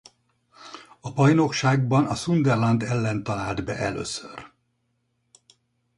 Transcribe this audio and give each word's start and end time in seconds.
A 0.99 1.11
bajnokságban 1.13 2.05
a 2.05 2.15
Sunderland 2.15 2.83
ellen 2.83 3.23
talált 3.23 3.63
be 3.65 3.75
először. 3.77 4.51